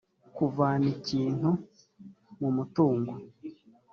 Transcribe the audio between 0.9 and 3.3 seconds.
ikintu mu mutungo